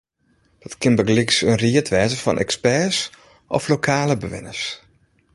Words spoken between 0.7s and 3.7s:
kin bygelyks in ried wêze fan eksperts of